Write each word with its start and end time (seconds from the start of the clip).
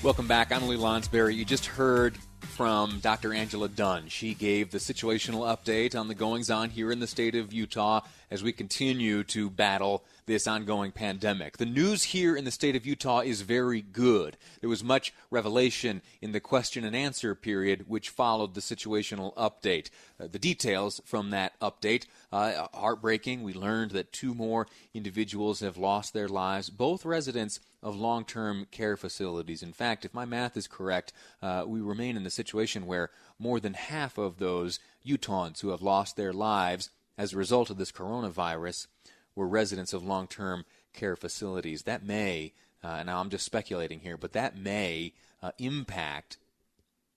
Welcome 0.00 0.28
back. 0.28 0.52
I'm 0.52 0.68
Lee 0.68 0.76
Lonsberry. 0.76 1.34
You 1.34 1.44
just 1.44 1.66
heard 1.66 2.16
from 2.40 2.98
Dr. 3.00 3.32
Angela 3.32 3.68
Dunn. 3.68 4.08
She 4.08 4.34
gave 4.34 4.70
the 4.70 4.78
situational 4.78 5.46
update 5.46 5.98
on 5.98 6.08
the 6.08 6.14
goings 6.14 6.50
on 6.50 6.70
here 6.70 6.90
in 6.90 7.00
the 7.00 7.06
state 7.06 7.34
of 7.34 7.52
Utah 7.52 8.00
as 8.30 8.42
we 8.42 8.52
continue 8.52 9.24
to 9.24 9.48
battle 9.48 10.04
this 10.26 10.46
ongoing 10.46 10.92
pandemic. 10.92 11.56
The 11.56 11.64
news 11.64 12.04
here 12.04 12.36
in 12.36 12.44
the 12.44 12.50
state 12.50 12.76
of 12.76 12.84
Utah 12.84 13.20
is 13.20 13.40
very 13.40 13.80
good. 13.80 14.36
There 14.60 14.68
was 14.68 14.84
much 14.84 15.14
revelation 15.30 16.02
in 16.20 16.32
the 16.32 16.40
question 16.40 16.84
and 16.84 16.94
answer 16.94 17.34
period 17.34 17.86
which 17.88 18.10
followed 18.10 18.54
the 18.54 18.60
situational 18.60 19.34
update. 19.36 19.88
Uh, 20.20 20.28
the 20.30 20.38
details 20.38 21.00
from 21.06 21.30
that 21.30 21.58
update 21.60 22.04
uh, 22.30 22.66
heartbreaking. 22.74 23.42
We 23.42 23.54
learned 23.54 23.92
that 23.92 24.12
two 24.12 24.34
more 24.34 24.66
individuals 24.92 25.60
have 25.60 25.78
lost 25.78 26.12
their 26.12 26.28
lives, 26.28 26.68
both 26.68 27.06
residents 27.06 27.60
of 27.82 27.96
long 27.96 28.24
term 28.24 28.66
care 28.70 28.96
facilities. 28.96 29.62
In 29.62 29.72
fact, 29.72 30.04
if 30.04 30.12
my 30.12 30.24
math 30.24 30.56
is 30.56 30.66
correct, 30.66 31.12
uh, 31.40 31.64
we 31.66 31.80
remain 31.80 32.16
in 32.16 32.24
the 32.28 32.32
situation 32.32 32.86
where 32.86 33.10
more 33.38 33.58
than 33.58 33.72
half 33.72 34.18
of 34.18 34.38
those 34.38 34.78
Utahns 35.06 35.60
who 35.60 35.70
have 35.70 35.80
lost 35.80 36.16
their 36.16 36.32
lives 36.32 36.90
as 37.16 37.32
a 37.32 37.38
result 37.38 37.70
of 37.70 37.78
this 37.78 37.90
coronavirus 37.90 38.86
were 39.34 39.48
residents 39.48 39.94
of 39.94 40.04
long 40.04 40.26
term 40.26 40.66
care 40.92 41.16
facilities. 41.16 41.82
That 41.82 42.04
may, 42.04 42.52
uh, 42.84 43.02
now 43.02 43.20
I'm 43.20 43.30
just 43.30 43.46
speculating 43.46 44.00
here, 44.00 44.18
but 44.18 44.34
that 44.34 44.58
may 44.58 45.14
uh, 45.42 45.52
impact 45.58 46.36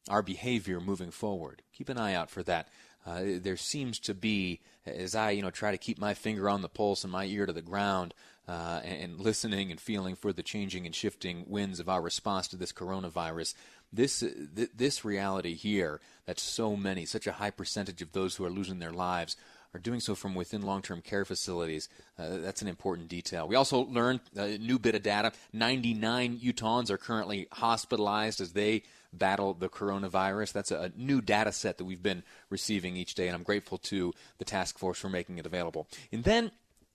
our 0.10 0.22
behavior 0.22 0.80
moving 0.80 1.12
forward. 1.12 1.62
Keep 1.74 1.90
an 1.90 1.98
eye 1.98 2.14
out 2.14 2.30
for 2.30 2.44
that. 2.44 2.70
Uh, 3.06 3.22
there 3.42 3.58
seems 3.58 4.00
to 4.00 4.14
be, 4.14 4.62
as 4.86 5.14
I 5.14 5.32
you 5.32 5.42
know 5.42 5.52
try 5.52 5.72
to 5.72 5.78
keep 5.78 6.00
my 6.00 6.14
finger 6.14 6.50
on 6.50 6.62
the 6.62 6.70
pulse 6.70 7.04
and 7.04 7.12
my 7.12 7.26
ear 7.26 7.46
to 7.46 7.54
the 7.54 7.62
ground, 7.62 8.14
uh, 8.48 8.82
and, 8.84 9.20
listening 9.20 9.72
and 9.72 9.80
feeling 9.80 10.16
for 10.16 10.34
the 10.34 10.44
changing 10.44 10.86
and 10.86 10.96
shifting 10.96 11.46
winds 11.48 11.80
of 11.80 11.88
our 11.88 12.02
response 12.02 12.48
to 12.50 12.58
this 12.58 12.74
coronavirus. 12.74 13.54
This 13.94 14.20
th- 14.20 14.70
this 14.76 15.04
reality 15.04 15.56
here 15.56 16.00
that 16.26 16.40
so 16.40 16.76
many, 16.76 17.06
such 17.06 17.28
a 17.28 17.34
high 17.34 17.52
percentage 17.52 18.02
of 18.02 18.12
those 18.14 18.36
who 18.36 18.46
are 18.46 18.50
losing 18.50 18.80
their 18.80 18.94
lives 18.94 19.36
are 19.74 19.80
doing 19.80 20.00
so 20.00 20.16
from 20.16 20.36
within 20.36 20.62
long 20.62 20.82
term 20.82 21.02
care 21.02 21.26
facilities. 21.26 21.90
Uh, 22.18 22.38
that's 22.38 22.62
an 22.62 22.68
important 22.68 23.08
detail. 23.08 23.48
We 23.48 23.56
also 23.56 23.86
learned 23.86 24.22
a 24.36 24.58
new 24.58 24.80
bit 24.80 24.96
of 24.96 25.04
data 25.04 25.32
99 25.54 26.40
Utahns 26.40 26.90
are 26.90 26.98
currently 26.98 27.48
hospitalized 27.52 28.42
as 28.42 28.54
they 28.54 28.84
battle 29.14 29.54
the 29.54 29.70
coronavirus. 29.70 30.54
That's 30.54 30.72
a 30.72 30.92
new 30.96 31.22
data 31.22 31.52
set 31.52 31.78
that 31.78 31.86
we've 31.86 32.04
been 32.04 32.24
receiving 32.50 32.96
each 32.96 33.16
day, 33.16 33.28
and 33.28 33.36
I'm 33.36 33.44
grateful 33.44 33.78
to 33.80 34.14
the 34.38 34.46
task 34.46 34.78
force 34.78 35.00
for 35.00 35.10
making 35.10 35.38
it 35.38 35.46
available. 35.46 35.88
And 36.12 36.24
then 36.24 36.52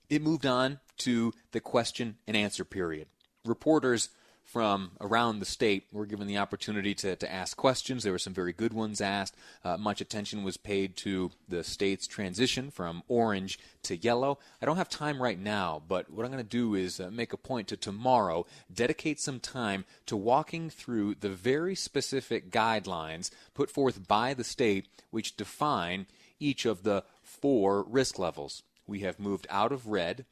it 0.08 0.22
moved 0.22 0.46
on 0.46 0.80
to 0.98 1.32
the 1.52 1.60
question 1.60 2.16
and 2.26 2.36
answer 2.36 2.64
period. 2.64 3.08
Reporters 3.44 4.10
from 4.46 4.92
around 5.00 5.40
the 5.40 5.44
state 5.44 5.88
were 5.92 6.06
given 6.06 6.28
the 6.28 6.38
opportunity 6.38 6.94
to, 6.94 7.16
to 7.16 7.30
ask 7.30 7.56
questions. 7.56 8.04
There 8.04 8.12
were 8.12 8.18
some 8.18 8.32
very 8.32 8.52
good 8.52 8.72
ones 8.72 9.00
asked. 9.00 9.34
Uh, 9.64 9.76
much 9.76 10.00
attention 10.00 10.44
was 10.44 10.56
paid 10.56 10.96
to 10.98 11.32
the 11.48 11.64
state's 11.64 12.06
transition 12.06 12.70
from 12.70 13.02
orange 13.08 13.58
to 13.82 13.96
yellow. 13.96 14.38
I 14.62 14.66
don't 14.66 14.76
have 14.76 14.88
time 14.88 15.20
right 15.20 15.38
now, 15.38 15.82
but 15.86 16.08
what 16.10 16.24
I'm 16.24 16.30
going 16.30 16.42
to 16.42 16.48
do 16.48 16.76
is 16.76 17.00
uh, 17.00 17.10
make 17.10 17.32
a 17.32 17.36
point 17.36 17.66
to 17.68 17.76
tomorrow 17.76 18.46
dedicate 18.72 19.18
some 19.18 19.40
time 19.40 19.84
to 20.06 20.16
walking 20.16 20.70
through 20.70 21.16
the 21.16 21.28
very 21.28 21.74
specific 21.74 22.50
guidelines 22.50 23.30
put 23.52 23.68
forth 23.68 24.06
by 24.06 24.32
the 24.32 24.44
state 24.44 24.86
which 25.10 25.36
define 25.36 26.06
each 26.38 26.64
of 26.64 26.84
the 26.84 27.02
four 27.20 27.82
risk 27.82 28.16
levels. 28.16 28.62
We 28.86 29.00
have 29.00 29.18
moved 29.18 29.48
out 29.50 29.72
of 29.72 29.88
red. 29.88 30.24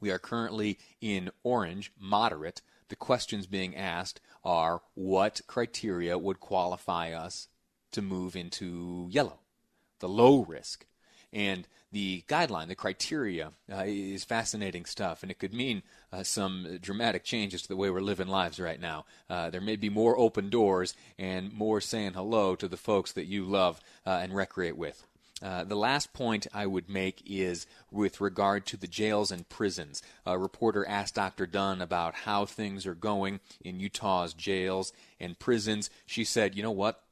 We 0.00 0.10
are 0.10 0.18
currently 0.18 0.78
in 1.00 1.30
orange, 1.44 1.92
moderate. 1.96 2.60
The 2.90 2.96
questions 2.96 3.46
being 3.46 3.76
asked 3.76 4.20
are 4.44 4.82
what 4.94 5.40
criteria 5.46 6.18
would 6.18 6.40
qualify 6.40 7.12
us 7.12 7.46
to 7.92 8.02
move 8.02 8.34
into 8.34 9.06
yellow, 9.10 9.38
the 10.00 10.08
low 10.08 10.44
risk? 10.44 10.86
And 11.32 11.68
the 11.92 12.24
guideline, 12.28 12.66
the 12.66 12.74
criteria, 12.74 13.52
uh, 13.72 13.84
is 13.86 14.24
fascinating 14.24 14.84
stuff, 14.84 15.22
and 15.22 15.30
it 15.30 15.38
could 15.38 15.54
mean 15.54 15.84
uh, 16.12 16.24
some 16.24 16.78
dramatic 16.82 17.22
changes 17.22 17.62
to 17.62 17.68
the 17.68 17.76
way 17.76 17.90
we're 17.90 18.00
living 18.00 18.26
lives 18.26 18.58
right 18.58 18.80
now. 18.80 19.04
Uh, 19.28 19.50
there 19.50 19.60
may 19.60 19.76
be 19.76 19.88
more 19.88 20.18
open 20.18 20.50
doors 20.50 20.96
and 21.16 21.52
more 21.52 21.80
saying 21.80 22.14
hello 22.14 22.56
to 22.56 22.66
the 22.66 22.76
folks 22.76 23.12
that 23.12 23.26
you 23.26 23.44
love 23.44 23.80
uh, 24.04 24.18
and 24.20 24.34
recreate 24.34 24.76
with. 24.76 25.04
Uh, 25.42 25.64
the 25.64 25.76
last 25.76 26.12
point 26.12 26.46
I 26.52 26.66
would 26.66 26.88
make 26.88 27.22
is 27.26 27.66
with 27.90 28.20
regard 28.20 28.66
to 28.66 28.76
the 28.76 28.86
jails 28.86 29.30
and 29.30 29.48
prisons. 29.48 30.02
A 30.26 30.38
reporter 30.38 30.86
asked 30.86 31.14
Dr. 31.14 31.46
Dunn 31.46 31.80
about 31.80 32.14
how 32.14 32.44
things 32.44 32.86
are 32.86 32.94
going 32.94 33.40
in 33.62 33.80
Utah's 33.80 34.34
jails 34.34 34.92
and 35.18 35.38
prisons. 35.38 35.88
She 36.04 36.24
said, 36.24 36.54
you 36.54 36.62
know 36.62 36.70
what? 36.70 37.02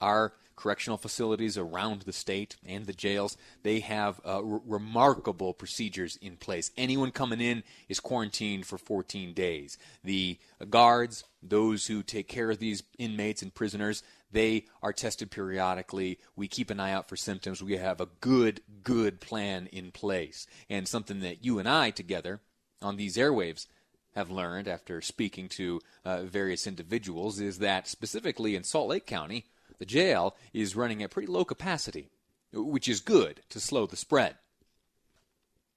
Our 0.00 0.32
correctional 0.56 0.98
facilities 0.98 1.58
around 1.58 2.02
the 2.02 2.12
state 2.12 2.56
and 2.66 2.86
the 2.86 2.92
jails, 2.92 3.36
they 3.62 3.80
have 3.80 4.20
uh, 4.24 4.36
r- 4.36 4.60
remarkable 4.66 5.54
procedures 5.54 6.16
in 6.16 6.36
place. 6.36 6.70
Anyone 6.76 7.10
coming 7.10 7.40
in 7.40 7.62
is 7.88 8.00
quarantined 8.00 8.66
for 8.66 8.78
14 8.78 9.32
days. 9.32 9.78
The 10.02 10.38
guards, 10.70 11.24
those 11.42 11.86
who 11.86 12.02
take 12.02 12.28
care 12.28 12.50
of 12.50 12.58
these 12.58 12.82
inmates 12.98 13.42
and 13.42 13.54
prisoners, 13.54 14.02
they 14.30 14.66
are 14.82 14.92
tested 14.92 15.30
periodically. 15.30 16.18
We 16.34 16.48
keep 16.48 16.70
an 16.70 16.80
eye 16.80 16.92
out 16.92 17.08
for 17.08 17.16
symptoms. 17.16 17.62
We 17.62 17.76
have 17.76 18.00
a 18.00 18.08
good, 18.20 18.60
good 18.82 19.20
plan 19.20 19.68
in 19.72 19.92
place. 19.92 20.46
And 20.68 20.88
something 20.88 21.20
that 21.20 21.44
you 21.44 21.58
and 21.58 21.68
I 21.68 21.90
together 21.90 22.40
on 22.82 22.96
these 22.96 23.16
airwaves 23.16 23.66
have 24.14 24.30
learned 24.30 24.68
after 24.68 25.00
speaking 25.00 25.48
to 25.48 25.80
uh, 26.04 26.22
various 26.22 26.66
individuals 26.66 27.40
is 27.40 27.58
that 27.58 27.88
specifically 27.88 28.54
in 28.54 28.64
Salt 28.64 28.88
Lake 28.88 29.06
County, 29.06 29.46
the 29.78 29.86
jail 29.86 30.36
is 30.52 30.76
running 30.76 31.02
at 31.02 31.10
pretty 31.10 31.28
low 31.28 31.44
capacity, 31.44 32.10
which 32.52 32.88
is 32.88 33.00
good 33.00 33.40
to 33.50 33.60
slow 33.60 33.86
the 33.86 33.96
spread. 33.96 34.36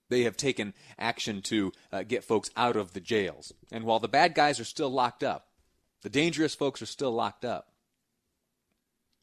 They 0.10 0.24
have 0.24 0.38
taken 0.38 0.74
action 0.98 1.42
to 1.44 1.72
uh, 1.92 2.04
get 2.04 2.24
folks 2.24 2.50
out 2.56 2.76
of 2.76 2.94
the 2.94 3.02
jails. 3.02 3.52
And 3.72 3.84
while 3.84 4.00
the 4.00 4.08
bad 4.08 4.34
guys 4.34 4.60
are 4.60 4.66
still 4.66 4.90
locked 4.90 5.24
up, 5.24 5.48
the 6.02 6.10
dangerous 6.10 6.56
folks 6.56 6.82
are 6.82 6.88
still 6.88 7.12
locked 7.12 7.44
up. 7.44 7.74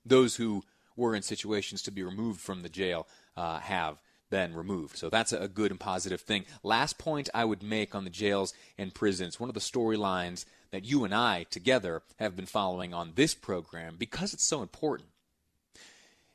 Those 0.04 0.36
who 0.36 0.64
were 0.96 1.14
in 1.14 1.22
situations 1.22 1.82
to 1.82 1.90
be 1.90 2.02
removed 2.02 2.40
from 2.40 2.62
the 2.62 2.68
jail 2.68 3.06
uh, 3.36 3.60
have 3.60 3.98
been 4.30 4.54
removed. 4.54 4.96
So 4.96 5.08
that's 5.08 5.32
a 5.32 5.48
good 5.48 5.70
and 5.70 5.80
positive 5.80 6.20
thing. 6.20 6.44
Last 6.62 6.98
point 6.98 7.28
I 7.32 7.44
would 7.44 7.62
make 7.62 7.94
on 7.94 8.04
the 8.04 8.10
jails 8.10 8.52
and 8.76 8.94
prisons 8.94 9.38
one 9.38 9.48
of 9.48 9.54
the 9.54 9.60
storylines 9.60 10.44
that 10.74 10.84
you 10.84 11.04
and 11.04 11.14
I 11.14 11.44
together 11.50 12.02
have 12.18 12.34
been 12.34 12.46
following 12.46 12.92
on 12.92 13.12
this 13.14 13.32
program 13.32 13.94
because 13.96 14.34
it's 14.34 14.46
so 14.46 14.60
important 14.60 15.08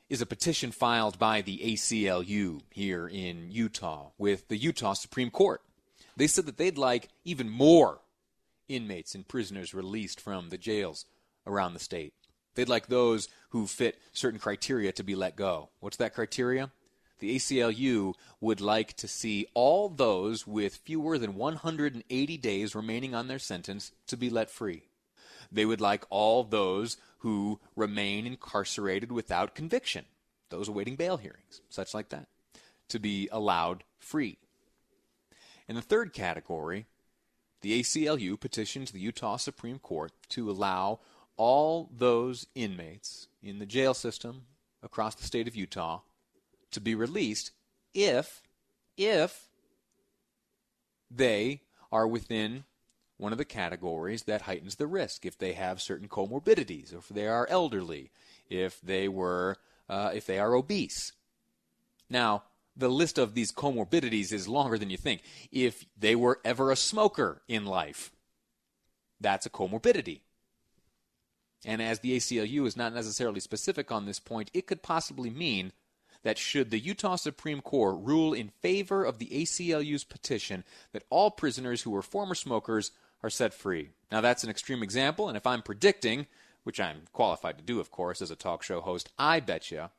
is 0.08 0.22
a 0.22 0.26
petition 0.26 0.72
filed 0.72 1.18
by 1.18 1.42
the 1.42 1.58
ACLU 1.58 2.62
here 2.70 3.06
in 3.06 3.50
Utah 3.50 4.08
with 4.16 4.48
the 4.48 4.56
Utah 4.56 4.94
Supreme 4.94 5.30
Court. 5.30 5.60
They 6.16 6.26
said 6.26 6.46
that 6.46 6.56
they'd 6.56 6.78
like 6.78 7.10
even 7.22 7.50
more 7.50 8.00
inmates 8.66 9.14
and 9.14 9.28
prisoners 9.28 9.74
released 9.74 10.22
from 10.22 10.48
the 10.48 10.58
jails 10.58 11.04
around 11.46 11.74
the 11.74 11.78
state. 11.78 12.14
They'd 12.54 12.68
like 12.68 12.86
those 12.86 13.28
who 13.50 13.66
fit 13.66 13.98
certain 14.14 14.40
criteria 14.40 14.90
to 14.92 15.02
be 15.02 15.14
let 15.14 15.36
go. 15.36 15.68
What's 15.80 15.98
that 15.98 16.14
criteria? 16.14 16.70
The 17.20 17.36
ACLU 17.36 18.14
would 18.40 18.60
like 18.60 18.94
to 18.94 19.08
see 19.08 19.46
all 19.54 19.88
those 19.88 20.46
with 20.46 20.76
fewer 20.76 21.18
than 21.18 21.34
180 21.34 22.36
days 22.38 22.74
remaining 22.74 23.14
on 23.14 23.28
their 23.28 23.38
sentence 23.38 23.92
to 24.06 24.16
be 24.16 24.28
let 24.28 24.50
free. 24.50 24.84
They 25.52 25.64
would 25.64 25.80
like 25.80 26.04
all 26.10 26.44
those 26.44 26.96
who 27.18 27.60
remain 27.76 28.26
incarcerated 28.26 29.12
without 29.12 29.54
conviction, 29.54 30.06
those 30.48 30.68
awaiting 30.68 30.96
bail 30.96 31.18
hearings, 31.18 31.60
such 31.68 31.94
like 31.94 32.08
that, 32.08 32.26
to 32.88 32.98
be 32.98 33.28
allowed 33.30 33.84
free. 33.98 34.38
In 35.68 35.76
the 35.76 35.82
third 35.82 36.12
category, 36.12 36.86
the 37.60 37.80
ACLU 37.80 38.40
petitioned 38.40 38.88
the 38.88 39.00
Utah 39.00 39.36
Supreme 39.36 39.78
Court 39.78 40.12
to 40.30 40.50
allow 40.50 41.00
all 41.36 41.90
those 41.94 42.46
inmates 42.54 43.28
in 43.42 43.58
the 43.58 43.66
jail 43.66 43.94
system 43.94 44.42
across 44.82 45.14
the 45.14 45.24
state 45.24 45.46
of 45.46 45.54
Utah 45.54 46.00
to 46.70 46.80
be 46.80 46.94
released 46.94 47.52
if 47.94 48.42
if 48.96 49.48
they 51.10 51.62
are 51.90 52.06
within 52.06 52.64
one 53.16 53.32
of 53.32 53.38
the 53.38 53.44
categories 53.44 54.22
that 54.24 54.42
heightens 54.42 54.76
the 54.76 54.86
risk 54.86 55.26
if 55.26 55.36
they 55.36 55.52
have 55.52 55.80
certain 55.80 56.08
comorbidities, 56.08 56.94
or 56.94 56.98
if 56.98 57.08
they 57.08 57.26
are 57.26 57.46
elderly, 57.50 58.10
if 58.48 58.80
they 58.80 59.08
were, 59.08 59.56
uh, 59.88 60.10
if 60.14 60.26
they 60.26 60.38
are 60.38 60.54
obese. 60.54 61.12
Now, 62.08 62.44
the 62.76 62.88
list 62.88 63.18
of 63.18 63.34
these 63.34 63.52
comorbidities 63.52 64.32
is 64.32 64.48
longer 64.48 64.78
than 64.78 64.90
you 64.90 64.96
think. 64.96 65.22
If 65.52 65.84
they 65.98 66.14
were 66.14 66.40
ever 66.44 66.70
a 66.70 66.76
smoker 66.76 67.42
in 67.46 67.66
life, 67.66 68.10
that's 69.20 69.46
a 69.46 69.50
comorbidity. 69.50 70.20
And 71.64 71.82
as 71.82 72.00
the 72.00 72.16
ACLU 72.16 72.66
is 72.66 72.76
not 72.76 72.94
necessarily 72.94 73.40
specific 73.40 73.92
on 73.92 74.06
this 74.06 74.18
point, 74.18 74.50
it 74.54 74.66
could 74.66 74.82
possibly 74.82 75.28
mean 75.28 75.72
that 76.22 76.38
should 76.38 76.70
the 76.70 76.78
Utah 76.78 77.16
Supreme 77.16 77.60
Court 77.60 77.96
rule 78.00 78.32
in 78.32 78.50
favor 78.60 79.04
of 79.04 79.18
the 79.18 79.28
ACLU's 79.28 80.04
petition 80.04 80.64
that 80.92 81.04
all 81.10 81.30
prisoners 81.30 81.82
who 81.82 81.90
were 81.90 82.02
former 82.02 82.34
smokers 82.34 82.92
are 83.22 83.30
set 83.30 83.54
free. 83.54 83.90
Now, 84.10 84.20
that's 84.20 84.44
an 84.44 84.50
extreme 84.50 84.82
example, 84.82 85.28
and 85.28 85.36
if 85.36 85.46
I'm 85.46 85.62
predicting, 85.62 86.26
which 86.64 86.80
I'm 86.80 87.02
qualified 87.12 87.58
to 87.58 87.64
do, 87.64 87.80
of 87.80 87.90
course, 87.90 88.20
as 88.22 88.30
a 88.30 88.36
talk 88.36 88.62
show 88.62 88.80
host, 88.80 89.10
I 89.18 89.40
bet 89.40 89.70
you, 89.70 89.90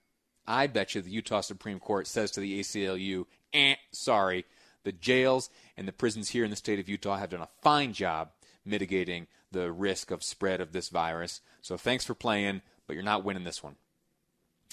I 0.48 0.68
bet 0.68 0.96
you 0.96 1.02
the 1.02 1.12
Utah 1.12 1.42
Supreme 1.42 1.80
Court 1.80 2.08
says 2.08 2.32
to 2.32 2.40
the 2.40 2.60
ACLU, 2.60 3.26
eh, 3.54 3.76
sorry, 3.92 4.46
the 4.84 4.92
jails 4.92 5.50
and 5.78 5.88
the 5.88 5.94
prisons 5.94 6.30
here 6.30 6.44
in 6.44 6.50
the 6.50 6.56
state 6.56 6.80
of 6.80 6.90
Utah 6.90 7.18
have 7.18 7.30
done 7.30 7.42
a 7.42 7.50
fine 7.62 7.94
job 7.94 8.32
mitigating 8.66 9.28
the 9.52 9.72
risk 9.72 10.12
of 10.12 10.24
spread 10.24 10.62
of 10.62 10.72
this 10.72 10.90
virus. 10.90 11.42
So 11.62 11.78
thanks 11.78 12.06
for 12.06 12.16
playing, 12.16 12.62
but 12.88 12.94
you're 12.94 13.04
not 13.04 13.24
winning 13.24 13.44
this 13.44 13.64
one. 13.64 13.76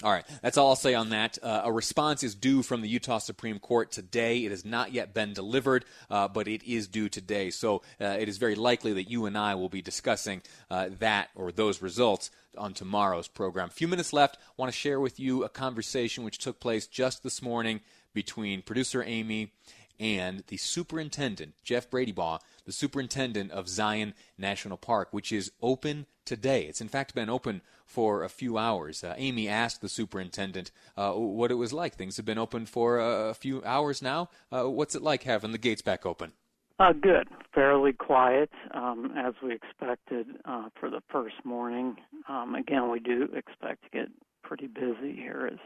All 0.01 0.11
right, 0.13 0.23
that's 0.41 0.57
all 0.57 0.69
I'll 0.69 0.77
say 0.77 0.93
on 0.93 1.09
that. 1.09 1.37
Uh, 1.43 1.63
a 1.65 1.71
response 1.73 2.23
is 2.23 2.33
due 2.33 2.63
from 2.63 2.81
the 2.81 2.87
Utah 2.87 3.17
Supreme 3.17 3.59
Court 3.59 3.91
today. 3.91 4.45
It 4.45 4.51
has 4.51 4.63
not 4.63 4.93
yet 4.93 5.13
been 5.13 5.33
delivered, 5.33 5.83
uh, 6.09 6.29
but 6.29 6.47
it 6.47 6.63
is 6.63 6.87
due 6.87 7.09
today. 7.09 7.49
So 7.49 7.81
uh, 7.99 8.15
it 8.17 8.29
is 8.29 8.37
very 8.37 8.55
likely 8.55 8.93
that 8.93 9.09
you 9.09 9.25
and 9.25 9.37
I 9.37 9.55
will 9.55 9.67
be 9.67 9.81
discussing 9.81 10.41
uh, 10.71 10.87
that 10.99 11.31
or 11.35 11.51
those 11.51 11.81
results 11.81 12.31
on 12.57 12.73
tomorrow's 12.73 13.27
program. 13.27 13.67
A 13.67 13.71
few 13.71 13.89
minutes 13.89 14.13
left. 14.13 14.37
I 14.37 14.53
want 14.55 14.71
to 14.71 14.77
share 14.77 15.01
with 15.01 15.19
you 15.19 15.43
a 15.43 15.49
conversation 15.49 16.23
which 16.23 16.37
took 16.37 16.61
place 16.61 16.87
just 16.87 17.21
this 17.21 17.41
morning 17.41 17.81
between 18.13 18.61
producer 18.61 19.03
Amy 19.03 19.51
and 19.99 20.43
the 20.47 20.57
superintendent, 20.57 21.53
Jeff 21.63 21.89
Bradybaugh, 21.89 22.39
the 22.65 22.71
superintendent 22.71 23.51
of 23.51 23.67
Zion 23.67 24.13
National 24.37 24.77
Park, 24.77 25.09
which 25.11 25.31
is 25.31 25.51
open 25.61 26.05
today. 26.25 26.63
It's 26.63 26.81
in 26.81 26.87
fact 26.87 27.13
been 27.13 27.29
open 27.29 27.61
for 27.85 28.23
a 28.23 28.29
few 28.29 28.57
hours. 28.57 29.03
Uh, 29.03 29.15
Amy 29.17 29.49
asked 29.49 29.81
the 29.81 29.89
superintendent 29.89 30.71
uh, 30.95 31.13
what 31.13 31.51
it 31.51 31.55
was 31.55 31.73
like. 31.73 31.95
Things 31.95 32.17
have 32.17 32.25
been 32.25 32.37
open 32.37 32.65
for 32.65 32.99
a 32.99 33.33
few 33.33 33.63
hours 33.65 34.01
now. 34.01 34.29
Uh, 34.51 34.69
what's 34.69 34.95
it 34.95 35.01
like 35.01 35.23
having 35.23 35.51
the 35.51 35.57
gates 35.57 35.81
back 35.81 36.05
open? 36.05 36.31
Uh, 36.79 36.93
good. 36.93 37.27
Fairly 37.53 37.91
quiet, 37.91 38.49
um, 38.73 39.11
as 39.17 39.33
we 39.43 39.53
expected 39.53 40.27
uh, 40.45 40.69
for 40.79 40.89
the 40.89 41.01
first 41.09 41.35
morning. 41.43 41.97
Um, 42.29 42.55
again, 42.55 42.89
we 42.89 42.99
do 42.99 43.23
expect 43.35 43.83
to 43.83 43.89
get 43.89 44.07
pretty 44.43 44.67
busy 44.67 45.13
here 45.13 45.49
as 45.51 45.59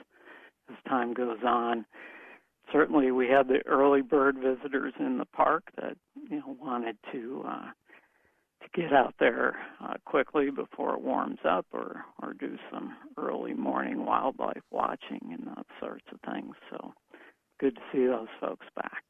as 0.70 0.78
time 0.88 1.14
goes 1.14 1.40
on 1.46 1.86
certainly 2.72 3.12
we 3.12 3.28
had 3.28 3.48
the 3.48 3.66
early 3.66 4.02
bird 4.02 4.38
visitors 4.38 4.94
in 5.00 5.18
the 5.18 5.26
park 5.26 5.64
that 5.76 5.98
you 6.30 6.38
know 6.38 6.58
wanted 6.60 6.98
to 7.12 7.44
uh, 7.48 7.68
to 8.62 8.82
get 8.82 8.94
out 8.94 9.16
there 9.20 9.56
uh, 9.84 9.96
quickly 10.06 10.50
before 10.50 10.96
it 10.96 11.02
warms 11.02 11.40
up, 11.48 11.66
or 11.74 12.06
or 12.22 12.34
do 12.34 12.58
some 12.72 12.96
early 13.18 13.54
morning 13.54 14.06
wildlife 14.06 14.64
watching 14.72 15.22
and 15.32 15.48
those 15.48 15.66
sorts 15.80 16.06
of 16.12 16.20
things. 16.32 16.56
So 16.70 16.94
good 17.60 17.76
to 17.76 17.82
see 17.92 18.06
those 18.06 18.28
folks 18.40 18.66
back. 18.76 19.04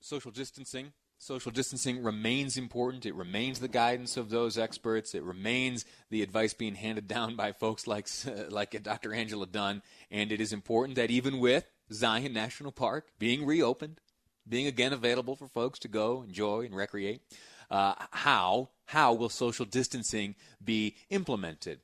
Social 0.00 0.30
distancing. 0.30 0.92
Social 1.18 1.52
distancing 1.52 2.02
remains 2.02 2.56
important. 2.56 3.06
It 3.06 3.14
remains 3.14 3.60
the 3.60 3.68
guidance 3.68 4.16
of 4.16 4.28
those 4.28 4.58
experts. 4.58 5.14
It 5.14 5.22
remains 5.22 5.84
the 6.10 6.20
advice 6.20 6.52
being 6.52 6.74
handed 6.74 7.06
down 7.06 7.36
by 7.36 7.52
folks 7.52 7.86
like 7.86 8.08
like 8.50 8.82
Dr. 8.82 9.14
Angela 9.14 9.46
Dunn. 9.46 9.82
And 10.10 10.32
it 10.32 10.40
is 10.40 10.52
important 10.52 10.96
that 10.96 11.12
even 11.12 11.38
with 11.38 11.64
Zion 11.92 12.32
National 12.32 12.72
Park 12.72 13.08
being 13.18 13.46
reopened, 13.46 14.00
being 14.48 14.66
again 14.66 14.92
available 14.92 15.36
for 15.36 15.48
folks 15.48 15.78
to 15.80 15.88
go 15.88 16.22
enjoy 16.22 16.64
and 16.64 16.74
recreate. 16.74 17.22
Uh, 17.70 17.94
how 18.10 18.68
how 18.86 19.14
will 19.14 19.28
social 19.28 19.64
distancing 19.64 20.34
be 20.62 20.96
implemented? 21.08 21.80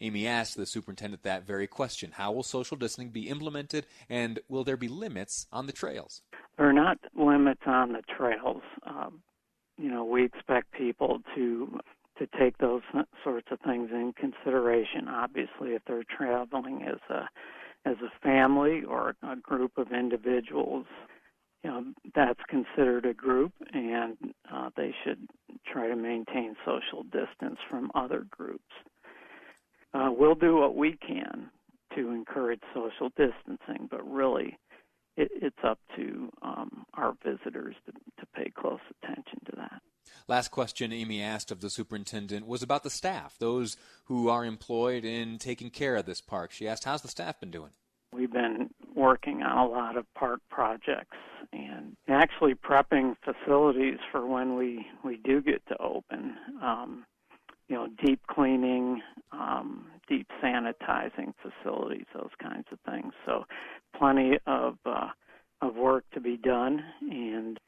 Amy 0.00 0.26
asked 0.26 0.56
the 0.56 0.66
superintendent 0.66 1.22
that 1.22 1.46
very 1.46 1.66
question. 1.66 2.12
How 2.12 2.30
will 2.30 2.42
social 2.42 2.76
distancing 2.76 3.10
be 3.10 3.28
implemented, 3.28 3.86
and 4.10 4.38
will 4.48 4.62
there 4.62 4.76
be 4.76 4.88
limits 4.88 5.46
on 5.50 5.66
the 5.66 5.72
trails? 5.72 6.22
There 6.58 6.68
are 6.68 6.72
not 6.72 6.98
limits 7.14 7.62
on 7.66 7.92
the 7.92 8.02
trails. 8.02 8.62
Um, 8.84 9.22
you 9.78 9.90
know, 9.90 10.04
we 10.04 10.24
expect 10.24 10.72
people 10.72 11.20
to 11.34 11.80
to 12.18 12.26
take 12.38 12.56
those 12.58 12.82
sorts 13.22 13.48
of 13.50 13.60
things 13.60 13.90
in 13.90 14.12
consideration. 14.16 15.08
Obviously, 15.08 15.70
if 15.74 15.82
they're 15.86 16.04
traveling 16.04 16.82
as 16.82 16.98
a 17.10 17.28
as 17.86 17.96
a 18.02 18.20
family 18.20 18.82
or 18.82 19.14
a 19.22 19.36
group 19.36 19.78
of 19.78 19.92
individuals, 19.92 20.86
you 21.62 21.70
know, 21.70 21.84
that's 22.14 22.40
considered 22.48 23.06
a 23.06 23.14
group, 23.14 23.52
and 23.72 24.16
uh, 24.52 24.70
they 24.76 24.92
should 25.04 25.28
try 25.72 25.88
to 25.88 25.96
maintain 25.96 26.56
social 26.64 27.04
distance 27.04 27.58
from 27.70 27.90
other 27.94 28.26
groups. 28.30 28.62
Uh, 29.94 30.10
we'll 30.10 30.34
do 30.34 30.56
what 30.56 30.76
we 30.76 30.98
can 31.06 31.48
to 31.94 32.10
encourage 32.10 32.60
social 32.74 33.08
distancing, 33.10 33.88
but 33.90 34.06
really, 34.08 34.58
it, 35.16 35.30
it's 35.34 35.58
up 35.64 35.78
to 35.96 36.30
um, 36.42 36.84
our 36.94 37.14
visitors 37.24 37.74
to, 37.86 37.92
to 37.92 38.26
pay 38.34 38.50
close 38.50 38.80
attention 39.02 39.40
to 39.46 39.52
that. 39.56 39.82
Last 40.28 40.50
question 40.50 40.92
Amy 40.92 41.22
asked 41.22 41.50
of 41.50 41.60
the 41.60 41.70
superintendent 41.70 42.46
was 42.46 42.62
about 42.62 42.82
the 42.82 42.90
staff, 42.90 43.36
those 43.38 43.76
who 44.04 44.28
are 44.28 44.44
employed 44.44 45.04
in 45.04 45.38
taking 45.38 45.70
care 45.70 45.96
of 45.96 46.06
this 46.06 46.20
park. 46.20 46.52
She 46.52 46.68
asked, 46.68 46.84
How's 46.84 47.02
the 47.02 47.08
staff 47.08 47.40
been 47.40 47.50
doing? 47.50 47.70
We've 48.12 48.32
been 48.32 48.70
working 48.94 49.42
on 49.42 49.58
a 49.58 49.68
lot 49.70 49.96
of 49.96 50.06
park 50.14 50.40
projects 50.48 51.16
and 51.52 51.96
actually 52.08 52.54
prepping 52.54 53.16
facilities 53.24 53.98
for 54.10 54.26
when 54.26 54.56
we, 54.56 54.86
we 55.04 55.18
do 55.18 55.42
get 55.42 55.66
to 55.68 55.76
open. 55.80 56.36
Um, 56.62 57.04
you 57.68 57.76
know, 57.76 57.88
deep 58.04 58.20
cleaning, 58.26 59.02
um, 59.32 59.86
deep 60.08 60.28
sanitizing 60.42 61.34
facilities, 61.42 62.06
those 62.14 62.30
kinds 62.40 62.66
of 62.70 62.78
things. 62.90 63.12
So, 63.24 63.44
plenty 63.96 64.38
of 64.46 64.78
uh, 64.84 65.08
of 65.62 65.74
work 65.76 66.04
to 66.12 66.20
be 66.20 66.36
done, 66.36 66.84
and 67.00 67.58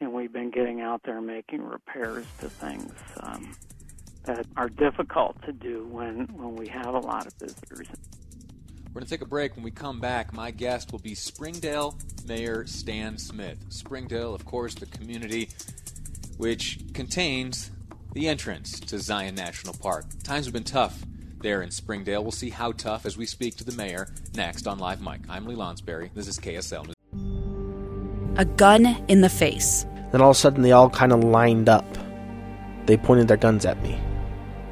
and 0.00 0.12
we've 0.12 0.32
been 0.32 0.50
getting 0.50 0.80
out 0.80 1.02
there 1.04 1.20
making 1.20 1.62
repairs 1.62 2.26
to 2.40 2.48
things 2.48 2.92
um, 3.20 3.54
that 4.24 4.46
are 4.56 4.68
difficult 4.68 5.40
to 5.42 5.52
do 5.52 5.86
when 5.90 6.26
when 6.34 6.56
we 6.56 6.68
have 6.68 6.94
a 6.94 7.00
lot 7.00 7.26
of 7.26 7.34
visitors. 7.34 7.88
We're 8.92 9.00
going 9.00 9.06
to 9.06 9.10
take 9.10 9.22
a 9.22 9.26
break. 9.26 9.56
When 9.56 9.64
we 9.64 9.70
come 9.70 10.00
back, 10.00 10.34
my 10.34 10.50
guest 10.50 10.92
will 10.92 10.98
be 10.98 11.14
Springdale 11.14 11.96
Mayor 12.26 12.66
Stan 12.66 13.16
Smith. 13.16 13.56
Springdale, 13.70 14.34
of 14.34 14.44
course, 14.44 14.74
the 14.74 14.84
community 14.84 15.48
which 16.36 16.78
contains 16.92 17.70
the 18.12 18.28
entrance 18.28 18.78
to 18.78 18.98
Zion 18.98 19.34
National 19.34 19.74
Park. 19.74 20.04
Times 20.22 20.44
have 20.44 20.52
been 20.52 20.64
tough 20.64 21.02
there 21.40 21.62
in 21.62 21.70
Springdale. 21.70 22.22
We'll 22.22 22.30
see 22.30 22.50
how 22.50 22.72
tough 22.72 23.06
as 23.06 23.16
we 23.16 23.24
speak 23.24 23.56
to 23.56 23.64
the 23.64 23.72
mayor 23.72 24.12
next 24.34 24.66
on 24.66 24.78
Live 24.78 25.00
Mic. 25.00 25.20
I'm 25.28 25.46
Lee 25.46 25.54
Lonsberry. 25.54 26.10
This 26.14 26.28
is 26.28 26.38
KSL. 26.38 26.86
News. 26.86 28.38
A 28.38 28.44
gun 28.44 29.02
in 29.08 29.22
the 29.22 29.28
face. 29.28 29.86
Then 30.12 30.20
all 30.20 30.30
of 30.30 30.36
a 30.36 30.38
sudden, 30.38 30.62
they 30.62 30.72
all 30.72 30.90
kind 30.90 31.12
of 31.12 31.24
lined 31.24 31.68
up. 31.68 31.86
They 32.84 32.98
pointed 32.98 33.28
their 33.28 33.38
guns 33.38 33.64
at 33.64 33.82
me. 33.82 33.98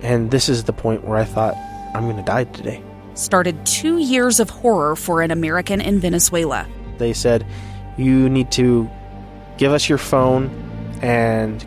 And 0.03 0.31
this 0.31 0.49
is 0.49 0.65
the 0.65 0.73
point 0.73 1.05
where 1.05 1.19
I 1.19 1.25
thought, 1.25 1.55
I'm 1.95 2.05
going 2.05 2.17
to 2.17 2.23
die 2.23 2.45
today. 2.45 2.83
Started 3.15 3.65
two 3.65 3.99
years 3.99 4.39
of 4.39 4.51
horror 4.51 4.97
for 4.97 5.23
an 5.23 5.31
American 5.31 5.81
in 5.81 5.99
Venezuela. 5.99 6.67
They 6.99 7.15
said, 7.15 7.47
You 7.97 8.29
need 8.29 8.51
to 8.53 8.89
give 9.57 9.73
us 9.73 9.89
your 9.89 9.99
phone 9.99 10.49
and 11.03 11.67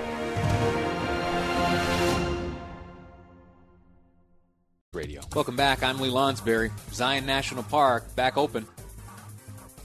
Welcome 5.33 5.55
back. 5.55 5.81
I'm 5.81 5.97
Lee 6.01 6.09
Lonsberry. 6.09 6.71
Zion 6.91 7.25
National 7.25 7.63
Park 7.63 8.17
back 8.17 8.35
open. 8.35 8.67